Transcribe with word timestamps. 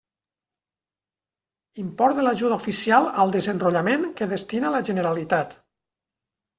Import 1.83 2.19
de 2.21 2.25
l'ajuda 2.25 2.59
oficial 2.63 3.13
al 3.27 3.37
desenrotllament 3.39 4.11
que 4.19 4.33
destina 4.37 4.77
la 4.77 4.85
Generalitat. 4.93 5.59